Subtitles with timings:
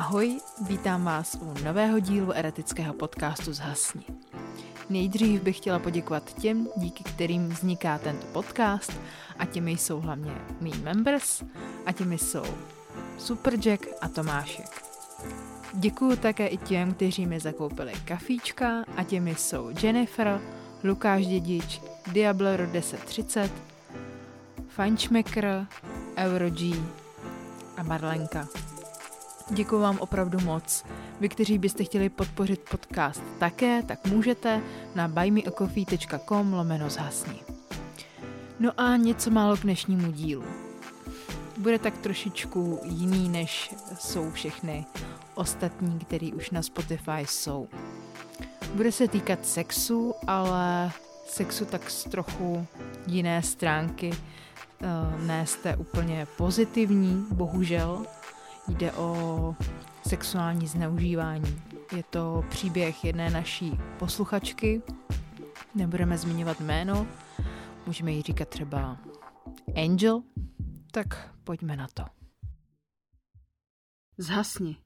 [0.00, 4.04] Ahoj, vítám vás u nového dílu eretického podcastu Zhasni.
[4.90, 8.92] Nejdřív bych chtěla poděkovat těm, díky kterým vzniká tento podcast
[9.38, 11.42] a těmi jsou hlavně mý members
[11.86, 12.42] a těmi jsou
[13.18, 14.82] Superjack a Tomášek.
[15.74, 20.40] Děkuju také i těm, kteří mi zakoupili kafíčka a těmi jsou Jennifer,
[20.84, 21.80] Lukáš Dědič,
[22.12, 23.52] Diablero 1030,
[24.68, 25.66] Feinschmecker,
[26.16, 26.60] Eurog
[27.76, 28.48] a Marlenka.
[29.52, 30.84] Děkuji vám opravdu moc.
[31.20, 34.60] Vy, kteří byste chtěli podpořit podcast také, tak můžete
[34.94, 37.40] na buymeacoffee.com lomeno zhasni.
[38.60, 40.44] No a něco málo k dnešnímu dílu.
[41.58, 44.86] Bude tak trošičku jiný, než jsou všechny
[45.34, 47.68] ostatní, který už na Spotify jsou.
[48.74, 50.92] Bude se týkat sexu, ale
[51.26, 52.66] sexu tak z trochu
[53.06, 54.10] jiné stránky.
[54.82, 58.06] Eh, ne jste úplně pozitivní, bohužel.
[58.70, 59.54] Jde o
[60.08, 61.62] sexuální zneužívání.
[61.96, 64.82] Je to příběh jedné naší posluchačky.
[65.74, 67.06] Nebudeme zmiňovat jméno,
[67.86, 68.98] můžeme jí říkat třeba
[69.76, 70.22] Angel.
[70.92, 72.04] Tak pojďme na to.
[74.18, 74.76] Zhasni.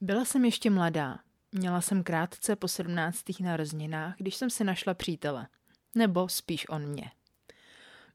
[0.00, 1.18] Byla jsem ještě mladá.
[1.52, 3.22] Měla jsem krátce po 17.
[3.40, 5.48] narozeninách, když jsem si našla přítele.
[5.94, 7.10] Nebo spíš on mě.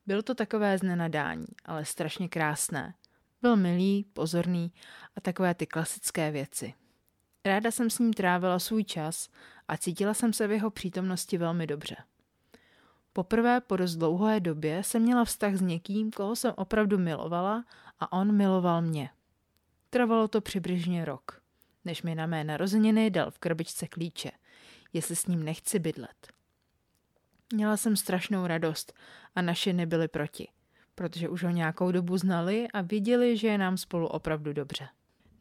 [0.06, 2.94] Bylo to takové znenadání, ale strašně krásné.
[3.42, 4.74] Byl milý, pozorný
[5.16, 6.74] a takové ty klasické věci.
[7.46, 9.30] Ráda jsem s ním trávila svůj čas
[9.68, 11.96] a cítila jsem se v jeho přítomnosti velmi dobře.
[13.14, 17.66] Poprvé po dost dlouhé době jsem měla vztah s někým, koho jsem opravdu milovala
[18.00, 19.10] a on miloval mě.
[19.90, 21.44] Trvalo to přibližně rok
[21.86, 24.32] než mi na mé narozeniny dal v krbičce klíče,
[24.94, 26.28] jestli s ním nechci bydlet.
[27.54, 28.94] Měla jsem strašnou radost
[29.36, 30.48] a naše nebyly proti,
[30.96, 34.88] protože už ho nějakou dobu znali a viděli, že je nám spolu opravdu dobře.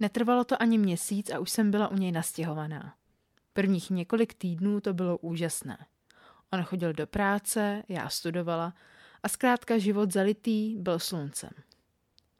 [0.01, 2.95] Netrvalo to ani měsíc a už jsem byla u něj nastěhovaná.
[3.53, 5.87] Prvních několik týdnů to bylo úžasné.
[6.53, 8.75] On chodil do práce, já studovala
[9.23, 11.51] a zkrátka život zalitý byl sluncem.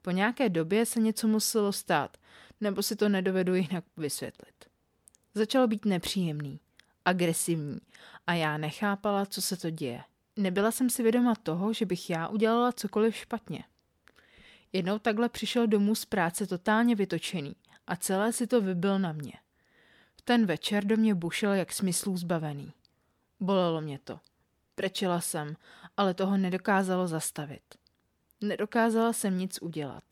[0.01, 2.17] Po nějaké době se něco muselo stát,
[2.61, 4.65] nebo si to nedovedu jinak vysvětlit.
[5.33, 6.59] Začal být nepříjemný,
[7.05, 7.79] agresivní
[8.27, 10.03] a já nechápala, co se to děje.
[10.37, 13.63] Nebyla jsem si vědoma toho, že bych já udělala cokoliv špatně.
[14.73, 17.55] Jednou takhle přišel domů z práce totálně vytočený
[17.87, 19.33] a celé si to vybil na mě.
[20.15, 22.73] V ten večer do mě bušel jak smyslů zbavený.
[23.39, 24.19] Bolelo mě to.
[24.75, 25.55] Prečila jsem,
[25.97, 27.63] ale toho nedokázalo zastavit.
[28.41, 30.03] Nedokázala jsem nic udělat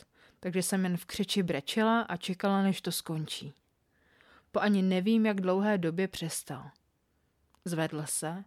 [0.44, 3.54] takže jsem jen v křeči brečela a čekala, než to skončí.
[4.52, 6.72] Po ani nevím, jak dlouhé době přestal.
[7.66, 8.44] Zvedl se,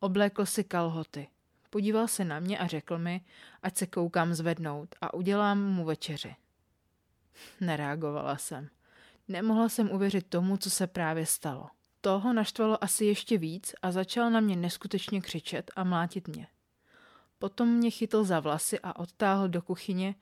[0.00, 1.28] oblékl si kalhoty,
[1.70, 3.24] podíval se na mě a řekl mi,
[3.62, 6.36] ať se koukám zvednout a udělám mu večeři.
[7.60, 8.68] Nereagovala jsem.
[9.28, 11.68] Nemohla jsem uvěřit tomu, co se právě stalo.
[12.00, 16.46] Toho naštvalo asi ještě víc a začal na mě neskutečně křičet a mlátit mě.
[17.38, 20.14] Potom mě chytl za vlasy a odtáhl do kuchyně,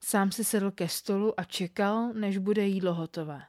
[0.00, 3.42] Sám si sedl ke stolu a čekal, než bude jídlo hotové.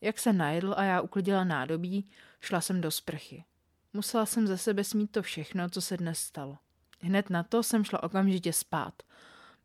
[0.00, 3.44] Jak se najedl a já uklidila nádobí, šla jsem do sprchy.
[3.92, 6.58] Musela jsem ze sebe smít to všechno, co se dnes stalo.
[7.00, 9.02] Hned na to jsem šla okamžitě spát.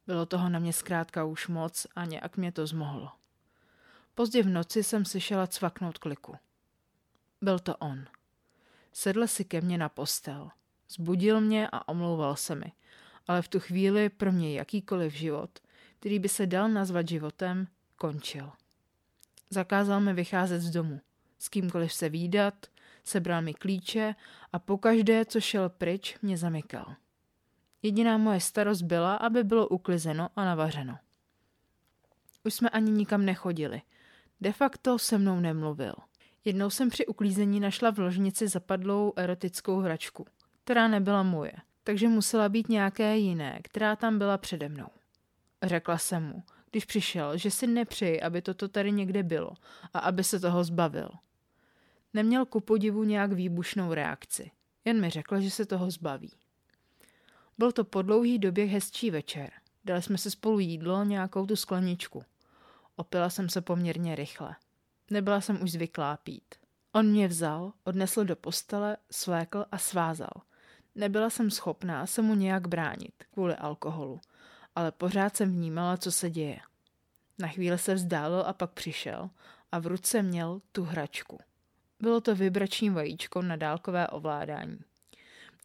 [0.08, 3.12] Bylo toho na mě zkrátka už moc a nějak mě to zmohlo.
[4.16, 6.36] Pozdě v noci jsem slyšela cvaknout kliku.
[7.42, 8.06] Byl to on.
[8.94, 10.50] Sedl si ke mně na postel.
[10.90, 12.72] Zbudil mě a omlouval se mi,
[13.28, 15.60] ale v tu chvíli pro mě jakýkoliv život–
[16.02, 18.52] který by se dal nazvat životem, končil.
[19.54, 21.02] Zakázal mi vycházet z domu,
[21.40, 22.54] s kýmkoliv se výdat,
[23.04, 24.16] sebral mi klíče
[24.54, 26.96] a pokaždé, co šel pryč, mě zamykal.
[27.82, 30.98] Jediná moje starost byla, aby bylo uklizeno a navařeno.
[32.46, 33.82] Už jsme ani nikam nechodili.
[34.42, 35.94] De facto se mnou nemluvil.
[36.46, 40.26] Jednou jsem při uklízení našla v ložnici zapadlou erotickou hračku,
[40.64, 41.54] která nebyla moje,
[41.84, 44.88] takže musela být nějaké jiné, která tam byla přede mnou.
[45.64, 49.54] Řekla jsem mu, když přišel, že si nepřeji, aby toto tady někde bylo
[49.94, 51.10] a aby se toho zbavil.
[52.14, 54.52] Neměl ku podivu nějak výbušnou reakci.
[54.86, 56.32] Jen mi řekl, že se toho zbaví.
[57.58, 59.52] Byl to po dlouhý době hezčí večer.
[59.86, 62.24] Dali jsme si spolu jídlo, nějakou tu skleničku.
[62.96, 64.56] Opila jsem se poměrně rychle.
[65.10, 66.56] Nebyla jsem už zvyklá pít.
[66.92, 70.42] On mě vzal, odnesl do postele, svékl a svázal.
[70.96, 74.22] Nebyla jsem schopná se mu nějak bránit kvůli alkoholu
[74.76, 76.60] ale pořád jsem vnímala, co se děje.
[77.40, 79.30] Na chvíli se vzdálil a pak přišel
[79.72, 81.40] a v ruce měl tu hračku.
[82.00, 84.80] Bylo to vibrační vajíčko na dálkové ovládání.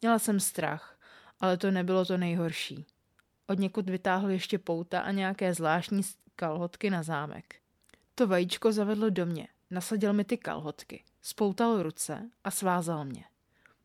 [0.01, 0.99] Měla jsem strach,
[1.39, 2.85] ale to nebylo to nejhorší.
[3.47, 6.01] Od někud vytáhl ještě pouta a nějaké zvláštní
[6.35, 7.55] kalhotky na zámek.
[8.15, 13.23] To vajíčko zavedlo do mě, nasadil mi ty kalhotky, spoutal ruce a svázal mě.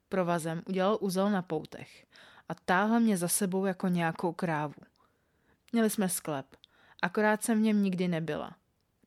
[0.08, 2.06] Provazem udělal úzel na poutech
[2.48, 4.74] a táhl mě za sebou jako nějakou krávu.
[5.72, 6.46] Měli jsme sklep,
[7.02, 8.56] akorát jsem v něm nikdy nebyla.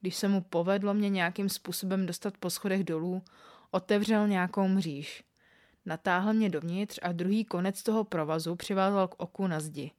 [0.01, 3.23] Když se mu povedlo mě nějakým způsobem dostat po schodech dolů,
[3.71, 5.23] otevřel nějakou mříž.
[5.85, 9.91] Natáhl mě dovnitř a druhý konec toho provazu přivázal k oku na zdi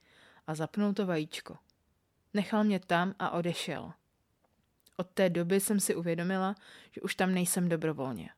[0.47, 1.57] a zapnul to vajíčko.
[2.35, 3.93] Nechal mě tam a odešel.
[4.97, 6.55] Od té doby jsem si uvědomila,
[6.91, 8.31] že už tam nejsem dobrovolně.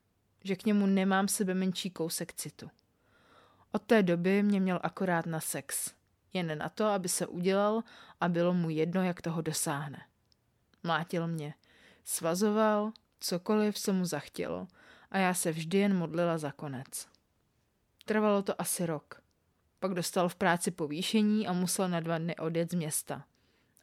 [0.45, 2.71] Že k němu nemám sebe menší kousek citu.
[3.73, 5.98] Od té doby mě měl akorát na sex.
[6.33, 7.83] Jen na to, aby se udělal
[8.21, 10.03] a bylo mu jedno, jak toho dosáhne.
[10.83, 11.55] Mlátil mě.
[12.05, 14.69] Svazoval, cokoliv se mu zachtělo
[15.11, 17.09] a já se vždy jen modlila za konec.
[18.05, 19.23] Trvalo to asi rok.
[19.81, 23.25] Pak dostal v práci povýšení a musel na dva dny odjet z města.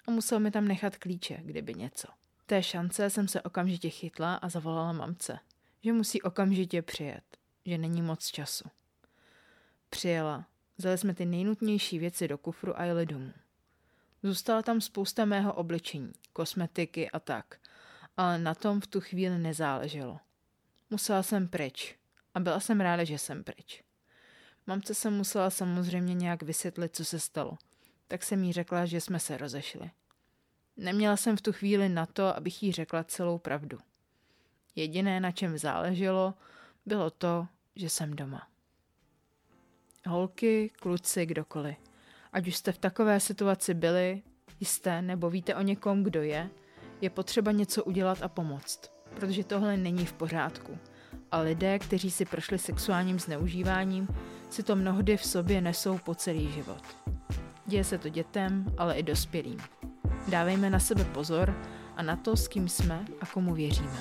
[0.08, 2.08] A musel mi tam nechat klíče, kdyby něco.
[2.46, 5.40] Té šance jsem se okamžitě chytla a zavolala mamce,
[5.84, 8.70] že musí okamžitě přijet, že není moc času.
[9.90, 10.46] Přijela,
[10.78, 13.34] vzali jsme ty nejnutnější věci do kufru a jeli domů.
[14.24, 17.60] Zůstala tam spousta mého oblečení, kosmetiky a tak,
[18.18, 20.20] ale na tom v tu chvíli nezáleželo.
[20.90, 21.96] Musela jsem pryč
[22.34, 23.84] a byla jsem ráda, že jsem pryč.
[24.68, 27.58] Mamce jsem musela samozřejmě nějak vysvětlit, co se stalo,
[28.08, 29.92] tak jsem jí řekla, že jsme se rozešli.
[30.78, 33.78] Neměla jsem v tu chvíli na to, abych jí řekla celou pravdu.
[34.76, 36.34] Jediné, na čem záleželo,
[36.86, 38.55] bylo to, že jsem doma.
[40.08, 41.76] Holky, kluci, kdokoliv.
[42.34, 44.22] Ať už jste v takové situaci byli,
[44.60, 46.50] jste nebo víte o někom, kdo je,
[47.02, 50.78] je potřeba něco udělat a pomoct, protože tohle není v pořádku.
[51.32, 54.08] A lidé, kteří si prošli sexuálním zneužíváním,
[54.50, 56.84] si to mnohdy v sobě nesou po celý život.
[57.66, 59.58] Děje se to dětem, ale i dospělým.
[60.28, 61.56] Dávejme na sebe pozor
[61.96, 64.00] a na to, s kým jsme a komu věříme.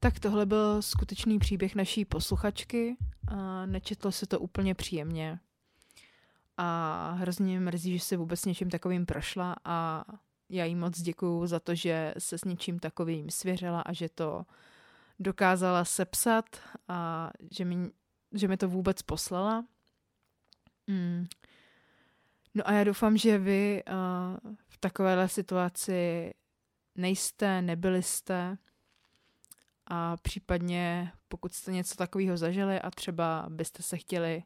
[0.00, 2.96] Tak tohle byl skutečný příběh naší posluchačky.
[3.28, 5.40] A nečetlo se to úplně příjemně.
[6.56, 10.04] A hrozně mrzí, že se vůbec něčím takovým prošla a
[10.48, 14.46] já jí moc děkuju za to, že se s něčím takovým svěřila a že to
[15.18, 16.44] dokázala sepsat
[16.88, 17.90] a že mi,
[18.32, 19.64] že mi to vůbec poslala.
[20.86, 21.26] Mm.
[22.54, 26.30] No a já doufám, že vy uh, v takovéhle situaci
[26.96, 28.58] nejste, nebyli jste
[29.90, 34.42] a případně pokud jste něco takového zažili a třeba byste se chtěli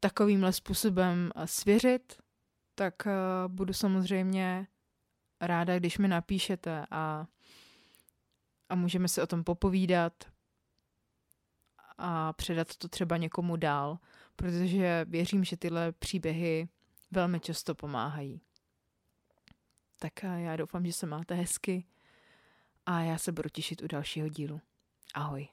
[0.00, 2.22] takovýmhle způsobem svěřit,
[2.74, 4.66] tak uh, budu samozřejmě
[5.40, 7.26] ráda, když mi napíšete a,
[8.68, 10.12] a můžeme si o tom popovídat
[11.98, 13.98] a předat to třeba někomu dál,
[14.36, 16.68] protože věřím, že tyhle příběhy
[17.10, 18.40] velmi často pomáhají.
[19.98, 21.84] Tak já doufám, že se máte hezky
[22.88, 24.60] a já se budu těšit u dalšího dílu.
[25.14, 25.48] Ahoj.